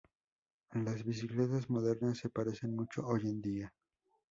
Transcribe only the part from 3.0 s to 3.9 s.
hoy en día.